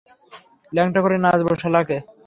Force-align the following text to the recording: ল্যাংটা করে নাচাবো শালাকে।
ল্যাংটা 0.71 0.99
করে 1.03 1.17
নাচাবো 1.17 1.53
শালাকে। 1.61 1.97